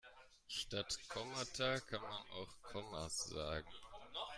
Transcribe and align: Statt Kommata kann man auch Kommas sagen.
Statt 0.47 0.97
Kommata 1.09 1.79
kann 1.81 2.01
man 2.01 2.23
auch 2.39 2.59
Kommas 2.63 3.25
sagen. 3.29 3.69